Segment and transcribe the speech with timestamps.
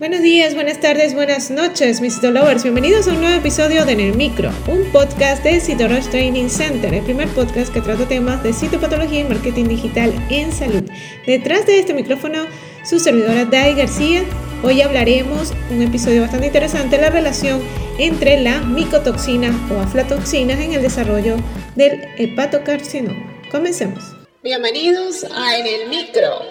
[0.00, 2.64] Buenos días, buenas tardes, buenas noches, mis Citolovers.
[2.64, 6.92] Bienvenidos a un nuevo episodio de En el Micro, un podcast de Citorush Training Center,
[6.92, 10.82] el primer podcast que trata temas de citopatología y marketing digital en salud.
[11.24, 12.40] Detrás de este micrófono,
[12.84, 14.24] su servidora Dai García.
[14.64, 17.62] Hoy hablaremos un episodio bastante interesante, la relación
[17.96, 21.36] entre las micotoxinas o aflatoxinas en el desarrollo
[21.76, 23.42] del hepatocarcinoma.
[23.48, 24.02] Comencemos.
[24.42, 26.50] Bienvenidos a En el Micro,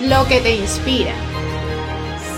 [0.00, 1.12] lo que te inspira.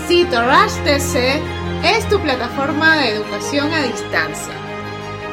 [0.07, 1.39] CitoRush TC
[1.85, 4.53] es tu plataforma de educación a distancia,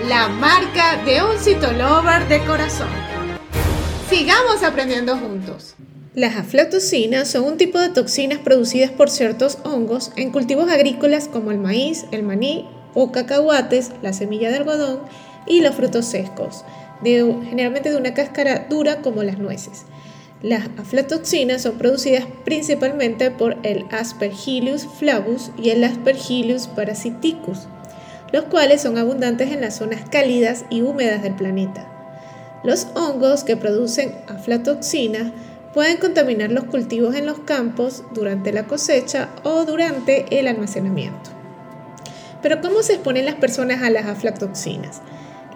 [0.09, 2.89] la marca de un citolover de corazón.
[4.09, 5.75] Sigamos aprendiendo juntos.
[6.15, 11.51] Las aflatoxinas son un tipo de toxinas producidas por ciertos hongos en cultivos agrícolas como
[11.51, 15.01] el maíz, el maní o cacahuates, la semilla de algodón
[15.47, 16.65] y los frutos secos
[17.03, 19.85] generalmente de una cáscara dura como las nueces.
[20.43, 27.69] Las aflatoxinas son producidas principalmente por el Aspergillus flavus y el Aspergillus parasiticus,
[28.33, 31.87] los cuales son abundantes en las zonas cálidas y húmedas del planeta.
[32.65, 35.33] Los hongos que producen aflatoxina
[35.75, 41.31] pueden contaminar los cultivos en los campos durante la cosecha o durante el almacenamiento.
[42.41, 45.03] Pero ¿cómo se exponen las personas a las aflatoxinas?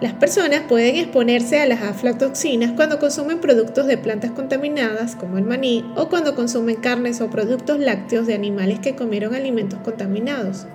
[0.01, 5.45] Las personas pueden exponerse a las aflatoxinas cuando consumen productos de plantas contaminadas como el
[5.45, 10.67] maní o cuando consumen carnes o productos lácteos de animales que comieron alimentos contaminados.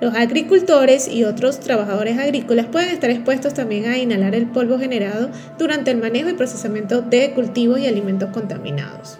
[0.00, 5.30] Los agricultores y otros trabajadores agrícolas pueden estar expuestos también a inhalar el polvo generado
[5.56, 9.18] durante el manejo y procesamiento de cultivos y alimentos contaminados.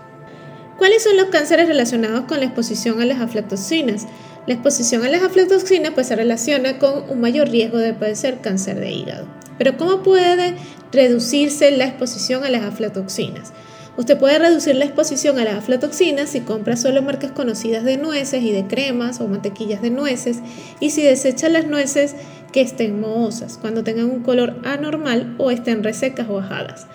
[0.77, 4.09] ¿Cuáles son los cánceres relacionados con la exposición a las aflatoxinas?
[4.47, 8.79] La exposición a las aflatoxinas pues, se relaciona con un mayor riesgo de padecer cáncer
[8.79, 9.27] de hígado.
[9.57, 10.55] Pero ¿cómo puede
[10.93, 13.55] reducirse la exposición a las aflatoxinas?
[13.97, 18.43] Usted puede reducir la exposición a las aflatoxinas si compra solo marcas conocidas de nueces
[18.43, 20.41] y de cremas o mantequillas de nueces
[20.79, 22.15] y si desecha las nueces
[22.53, 26.87] que estén mohosas, cuando tengan un color anormal o estén resecas o ajadas.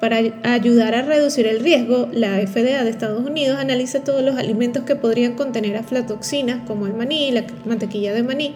[0.00, 4.84] Para ayudar a reducir el riesgo, la FDA de Estados Unidos analiza todos los alimentos
[4.84, 8.54] que podrían contener aflatoxinas, como el maní y la mantequilla de maní.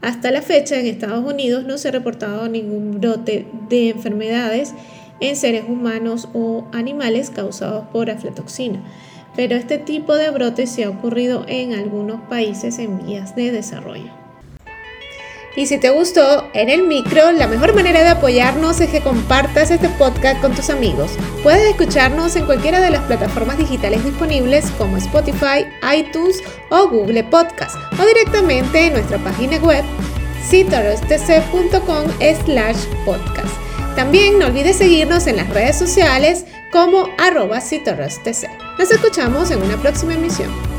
[0.00, 4.74] Hasta la fecha, en Estados Unidos no se ha reportado ningún brote de enfermedades
[5.20, 8.82] en seres humanos o animales causados por aflatoxina,
[9.36, 14.23] pero este tipo de brote se ha ocurrido en algunos países en vías de desarrollo.
[15.56, 19.70] Y si te gustó en el micro, la mejor manera de apoyarnos es que compartas
[19.70, 21.12] este podcast con tus amigos.
[21.42, 25.66] Puedes escucharnos en cualquiera de las plataformas digitales disponibles como Spotify,
[25.96, 29.84] iTunes o Google Podcast o directamente en nuestra página web
[30.48, 32.06] citorostc.com
[32.44, 33.54] slash podcast.
[33.94, 40.14] También no olvides seguirnos en las redes sociales como arroba Nos escuchamos en una próxima
[40.14, 40.73] emisión.